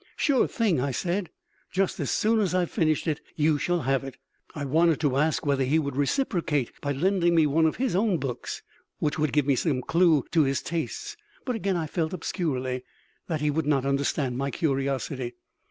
[0.17, 1.29] "Sure thing," I said.
[1.71, 4.17] "Just as soon as I've finished it you shall have it."
[4.55, 8.17] I wanted to ask whether he would reciprocate by lending me one of his own
[8.17, 8.63] books,
[8.97, 12.83] which would give me some clue to his tastes; but again I felt obscurely
[13.27, 15.35] that he would not understand my curiosity.